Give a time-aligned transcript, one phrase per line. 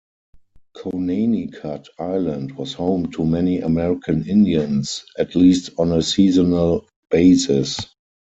[0.75, 7.77] Conanicut Island was home to many American Indians, at least on a seasonal basis.